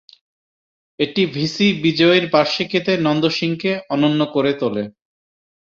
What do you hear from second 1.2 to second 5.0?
VC বিজয়ীর বার্ষিকীতে নন্দ সিংকে অনন্য করে তোলে।